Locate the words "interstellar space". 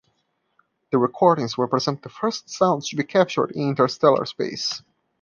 3.69-4.81